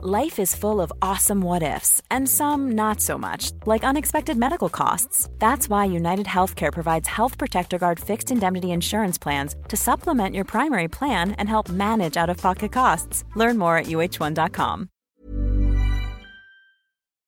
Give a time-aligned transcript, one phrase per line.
[0.00, 4.68] Life is full of awesome what ifs, and some not so much, like unexpected medical
[4.68, 5.28] costs.
[5.40, 10.44] That's why United Healthcare provides Health Protector Guard fixed indemnity insurance plans to supplement your
[10.44, 13.24] primary plan and help manage out of pocket costs.
[13.34, 14.88] Learn more at uh1.com.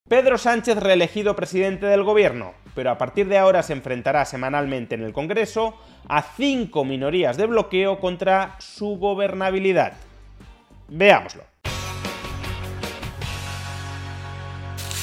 [0.08, 5.02] Pedro Sánchez reelegido presidente del gobierno, pero a partir de ahora se enfrentará semanalmente en
[5.02, 5.74] el Congreso
[6.06, 9.94] a cinco minorías de bloqueo contra su gobernabilidad.
[10.86, 11.50] Veámoslo.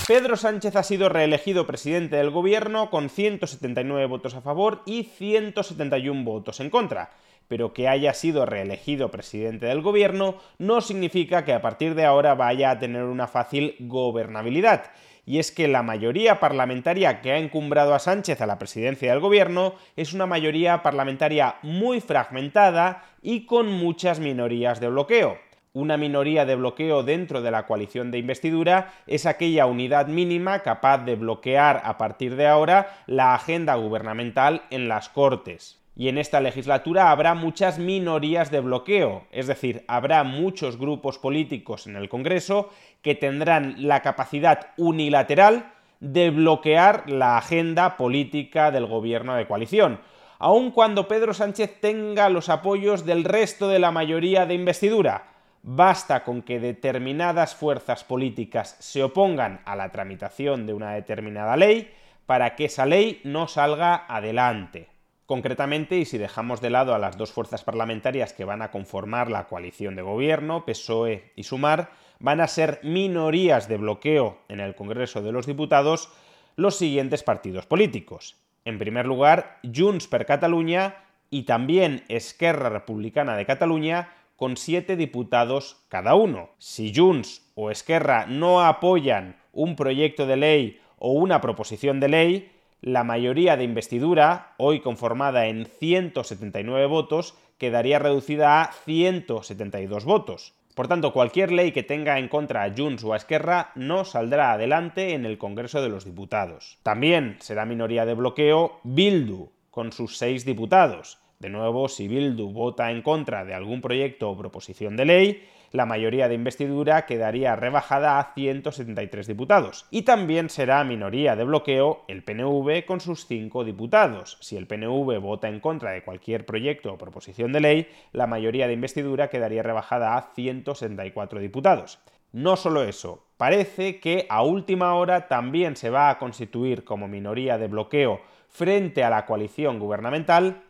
[0.07, 6.23] Pedro Sánchez ha sido reelegido presidente del gobierno con 179 votos a favor y 171
[6.23, 7.11] votos en contra.
[7.49, 12.35] Pero que haya sido reelegido presidente del gobierno no significa que a partir de ahora
[12.35, 14.91] vaya a tener una fácil gobernabilidad.
[15.25, 19.19] Y es que la mayoría parlamentaria que ha encumbrado a Sánchez a la presidencia del
[19.19, 26.45] gobierno es una mayoría parlamentaria muy fragmentada y con muchas minorías de bloqueo una minoría
[26.45, 31.81] de bloqueo dentro de la coalición de investidura es aquella unidad mínima capaz de bloquear
[31.83, 35.79] a partir de ahora la agenda gubernamental en las Cortes.
[35.95, 41.87] Y en esta legislatura habrá muchas minorías de bloqueo, es decir, habrá muchos grupos políticos
[41.87, 42.69] en el Congreso
[43.01, 49.99] que tendrán la capacidad unilateral de bloquear la agenda política del gobierno de coalición,
[50.37, 55.36] aun cuando Pedro Sánchez tenga los apoyos del resto de la mayoría de investidura
[55.69, 61.91] basta con que determinadas fuerzas políticas se opongan a la tramitación de una determinada ley
[62.25, 64.87] para que esa ley no salga adelante.
[65.25, 69.29] Concretamente, y si dejamos de lado a las dos fuerzas parlamentarias que van a conformar
[69.29, 74.73] la coalición de gobierno, PSOE y Sumar, van a ser minorías de bloqueo en el
[74.73, 76.09] Congreso de los Diputados
[76.55, 78.37] los siguientes partidos políticos.
[78.63, 80.95] En primer lugar, Junts per Catalunya
[81.29, 86.51] y también Esquerra Republicana de Cataluña con siete diputados cada uno.
[86.59, 92.51] Si Junts o Esquerra no apoyan un proyecto de ley o una proposición de ley,
[92.81, 100.53] la mayoría de investidura, hoy conformada en 179 votos, quedaría reducida a 172 votos.
[100.75, 104.51] Por tanto, cualquier ley que tenga en contra a Junts o a Esquerra no saldrá
[104.51, 106.77] adelante en el Congreso de los Diputados.
[106.83, 111.17] También será minoría de bloqueo Bildu, con sus seis diputados.
[111.39, 115.85] De nuevo, si Bildu vota en contra de algún proyecto o proposición de ley, la
[115.85, 119.85] mayoría de investidura quedaría rebajada a 173 diputados.
[119.91, 124.39] Y también será minoría de bloqueo el PNV con sus 5 diputados.
[124.41, 128.65] Si el PNV vota en contra de cualquier proyecto o proposición de ley, la mayoría
[128.65, 131.99] de investidura quedaría rebajada a 164 diputados.
[132.33, 137.59] No solo eso, parece que a última hora también se va a constituir como minoría
[137.59, 140.63] de bloqueo frente a la coalición gubernamental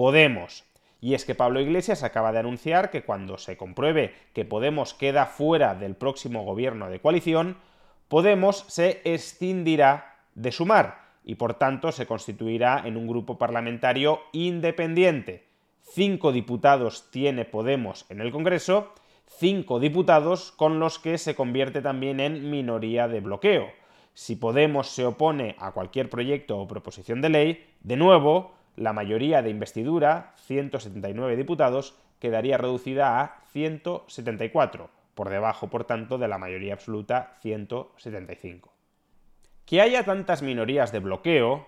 [0.00, 0.64] Podemos.
[1.02, 5.26] Y es que Pablo Iglesias acaba de anunciar que cuando se compruebe que Podemos queda
[5.26, 7.58] fuera del próximo gobierno de coalición,
[8.08, 15.44] Podemos se escindirá de sumar y por tanto se constituirá en un grupo parlamentario independiente.
[15.82, 18.94] Cinco diputados tiene Podemos en el Congreso,
[19.26, 23.66] cinco diputados con los que se convierte también en minoría de bloqueo.
[24.14, 29.42] Si Podemos se opone a cualquier proyecto o proposición de ley, de nuevo, la mayoría
[29.42, 36.74] de investidura, 179 diputados, quedaría reducida a 174, por debajo, por tanto, de la mayoría
[36.74, 38.72] absoluta, 175.
[39.66, 41.66] Que haya tantas minorías de bloqueo,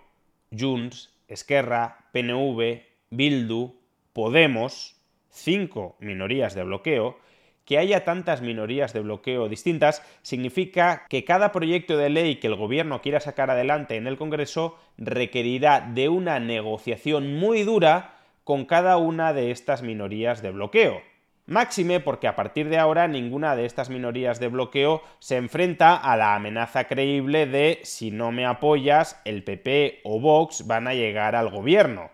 [0.56, 3.74] Junts, Esquerra, PNV, Bildu,
[4.12, 4.96] Podemos,
[5.30, 7.16] cinco minorías de bloqueo,
[7.64, 12.56] que haya tantas minorías de bloqueo distintas significa que cada proyecto de ley que el
[12.56, 18.14] gobierno quiera sacar adelante en el Congreso requerirá de una negociación muy dura
[18.44, 21.02] con cada una de estas minorías de bloqueo.
[21.46, 26.16] Máxime porque a partir de ahora ninguna de estas minorías de bloqueo se enfrenta a
[26.16, 31.34] la amenaza creíble de si no me apoyas, el PP o Vox van a llegar
[31.34, 32.10] al gobierno.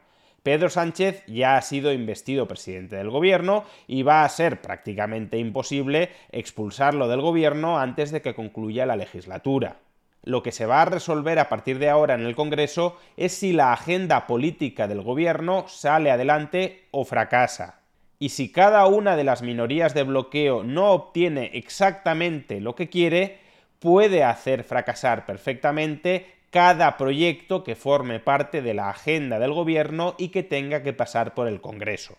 [0.49, 6.09] Pedro Sánchez ya ha sido investido presidente del gobierno y va a ser prácticamente imposible
[6.33, 9.77] expulsarlo del gobierno antes de que concluya la legislatura.
[10.23, 13.53] Lo que se va a resolver a partir de ahora en el Congreso es si
[13.53, 17.81] la agenda política del gobierno sale adelante o fracasa.
[18.19, 23.39] Y si cada una de las minorías de bloqueo no obtiene exactamente lo que quiere,
[23.81, 30.29] puede hacer fracasar perfectamente cada proyecto que forme parte de la agenda del gobierno y
[30.29, 32.17] que tenga que pasar por el Congreso.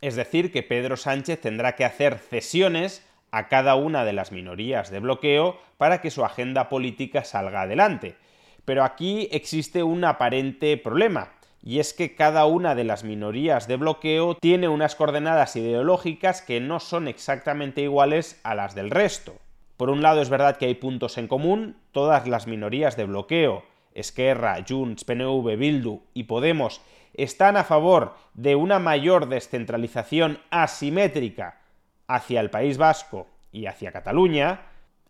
[0.00, 4.90] Es decir, que Pedro Sánchez tendrá que hacer cesiones a cada una de las minorías
[4.90, 8.16] de bloqueo para que su agenda política salga adelante.
[8.64, 11.32] Pero aquí existe un aparente problema,
[11.62, 16.60] y es que cada una de las minorías de bloqueo tiene unas coordenadas ideológicas que
[16.60, 19.34] no son exactamente iguales a las del resto.
[19.76, 23.64] Por un lado es verdad que hay puntos en común, todas las minorías de bloqueo,
[23.92, 26.80] Esquerra, Junts, PNV, Bildu y Podemos,
[27.14, 31.60] están a favor de una mayor descentralización asimétrica
[32.06, 34.62] hacia el País Vasco y hacia Cataluña,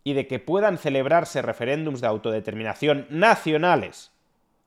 [0.03, 4.11] y de que puedan celebrarse referéndums de autodeterminación nacionales,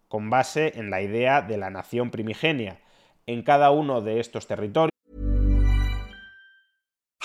[0.09, 2.81] con base en la idea de la nación primigenia,
[3.27, 4.98] en cada uno de estos territorios.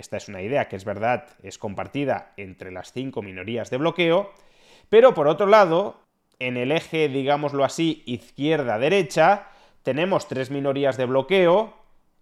[0.00, 4.32] Esta es una idea que es verdad, es compartida entre las cinco minorías de bloqueo,
[4.88, 6.00] pero por otro lado,
[6.38, 9.48] en el eje, digámoslo así, izquierda-derecha,
[9.82, 11.74] tenemos tres minorías de bloqueo,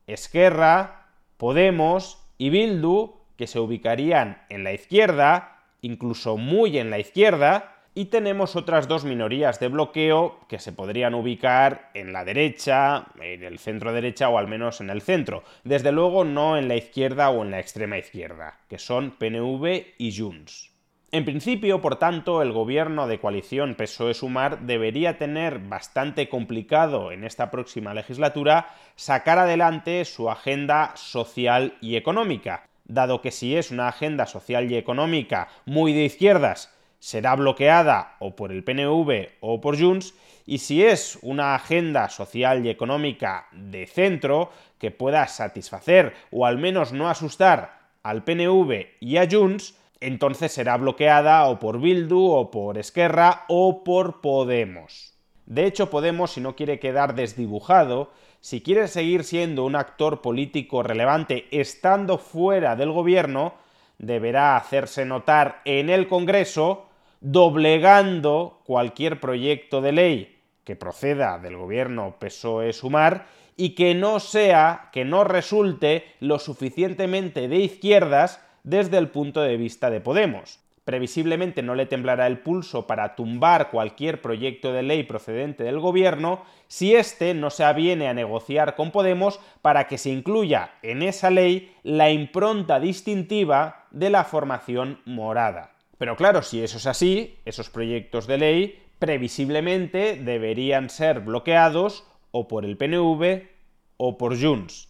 [0.09, 7.77] Esquerra, Podemos y Bildu, que se ubicarían en la izquierda, incluso muy en la izquierda,
[7.95, 13.43] y tenemos otras dos minorías de bloqueo que se podrían ubicar en la derecha, en
[13.43, 15.43] el centro derecha o al menos en el centro.
[15.65, 20.17] Desde luego no en la izquierda o en la extrema izquierda, que son PNV y
[20.17, 20.79] Junts.
[21.11, 27.51] En principio, por tanto, el gobierno de coalición PSOE-Sumar debería tener bastante complicado en esta
[27.51, 34.27] próxima legislatura sacar adelante su agenda social y económica, dado que si es una agenda
[34.27, 40.15] social y económica muy de izquierdas, será bloqueada o por el PNV o por Junts,
[40.47, 46.59] y si es una agenda social y económica de centro que pueda satisfacer o al
[46.59, 52.51] menos no asustar al PNV y a Junts, entonces será bloqueada o por Bildu o
[52.51, 55.15] por Esquerra o por Podemos.
[55.47, 58.11] De hecho, Podemos, si no quiere quedar desdibujado,
[58.41, 63.55] si quiere seguir siendo un actor político relevante estando fuera del gobierno,
[63.99, 66.88] deberá hacerse notar en el Congreso
[67.21, 73.27] doblegando cualquier proyecto de ley que proceda del gobierno PSOE-Sumar
[73.57, 79.57] y que no sea, que no resulte lo suficientemente de izquierdas desde el punto de
[79.57, 80.61] vista de Podemos.
[80.85, 86.43] Previsiblemente no le temblará el pulso para tumbar cualquier proyecto de ley procedente del gobierno
[86.67, 91.31] si éste no se aviene a negociar con Podemos para que se incluya en esa
[91.31, 95.78] ley la impronta distintiva de la formación morada.
[95.99, 102.49] Pero claro, si eso es así, esos proyectos de ley previsiblemente deberían ser bloqueados o
[102.49, 103.49] por el PNV
[103.97, 104.89] o por Junts.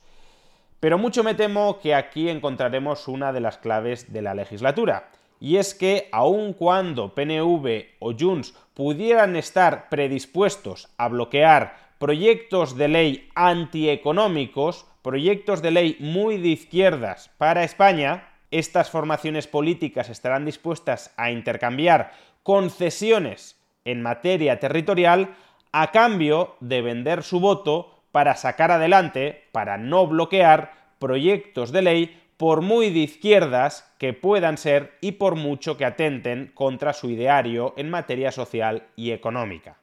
[0.81, 5.11] Pero mucho me temo que aquí encontraremos una de las claves de la legislatura,
[5.41, 12.88] y es que aun cuando PNV o Junts pudieran estar predispuestos a bloquear proyectos de
[12.88, 21.12] ley antieconómicos, proyectos de ley muy de izquierdas para España, estas formaciones políticas estarán dispuestas
[21.17, 22.12] a intercambiar
[22.43, 25.35] concesiones en materia territorial
[25.73, 32.23] a cambio de vender su voto para sacar adelante, para no bloquear proyectos de ley
[32.37, 37.75] por muy de izquierdas que puedan ser y por mucho que atenten contra su ideario
[37.76, 39.78] en materia social y económica.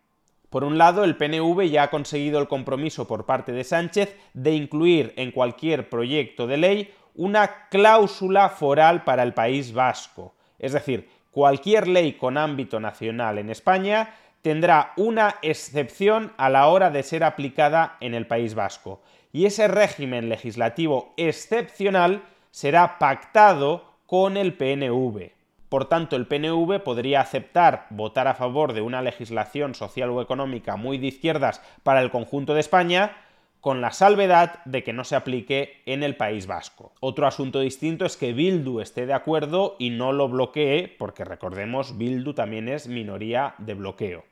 [0.49, 4.53] Por un lado, el PNV ya ha conseguido el compromiso por parte de Sánchez de
[4.53, 10.35] incluir en cualquier proyecto de ley una cláusula foral para el País Vasco.
[10.59, 16.91] Es decir, cualquier ley con ámbito nacional en España tendrá una excepción a la hora
[16.91, 19.01] de ser aplicada en el País Vasco.
[19.31, 25.31] Y ese régimen legislativo excepcional será pactado con el PNV.
[25.67, 30.75] Por tanto, el PNV podría aceptar votar a favor de una legislación social o económica
[30.75, 33.17] muy de izquierdas para el conjunto de España,
[33.65, 36.93] con la salvedad de que no se aplique en el País Vasco.
[36.99, 41.97] Otro asunto distinto es que Bildu esté de acuerdo y no lo bloquee, porque recordemos,
[41.97, 44.23] Bildu también es minoría de bloqueo.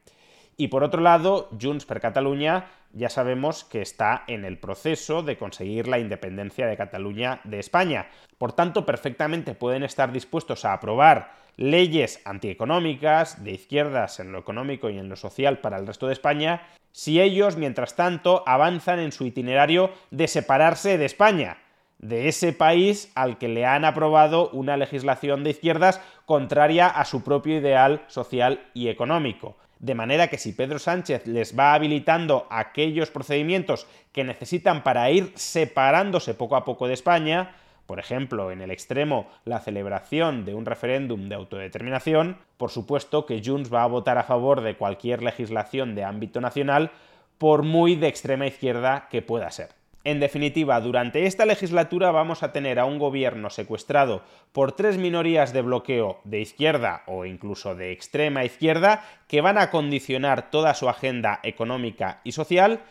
[0.55, 5.35] Y por otro lado, Junts per Catalunya ya sabemos que está en el proceso de
[5.35, 8.09] conseguir la independencia de Cataluña de España.
[8.37, 14.89] Por tanto, perfectamente pueden estar dispuestos a aprobar leyes antieconómicas, de izquierdas en lo económico
[14.89, 19.12] y en lo social para el resto de España, si ellos, mientras tanto, avanzan en
[19.12, 21.57] su itinerario de separarse de España,
[21.98, 27.24] de ese país al que le han aprobado una legislación de izquierdas contraria a su
[27.24, 29.57] propio ideal social y económico.
[29.79, 35.33] De manera que si Pedro Sánchez les va habilitando aquellos procedimientos que necesitan para ir
[35.36, 40.65] separándose poco a poco de España, por ejemplo, en el extremo, la celebración de un
[40.65, 45.95] referéndum de autodeterminación, por supuesto que Junts va a votar a favor de cualquier legislación
[45.95, 46.91] de ámbito nacional,
[47.37, 49.69] por muy de extrema izquierda que pueda ser.
[50.05, 54.21] En definitiva, durante esta legislatura vamos a tener a un gobierno secuestrado
[54.51, 59.71] por tres minorías de bloqueo de izquierda o incluso de extrema izquierda que van a
[59.71, 62.81] condicionar toda su agenda económica y social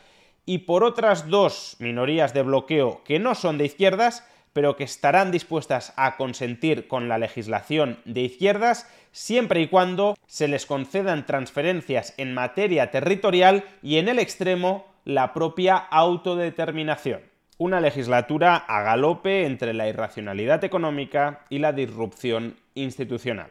[0.47, 5.31] y por otras dos minorías de bloqueo que no son de izquierdas pero que estarán
[5.31, 12.15] dispuestas a consentir con la legislación de izquierdas siempre y cuando se les concedan transferencias
[12.17, 17.21] en materia territorial y en el extremo la propia autodeterminación.
[17.59, 23.51] Una legislatura a galope entre la irracionalidad económica y la disrupción institucional.